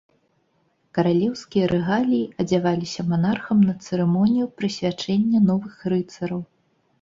[0.97, 6.41] Каралеўскія рэгаліі адзяваліся манархам на цырымонію прысвячэння новых рыцараў.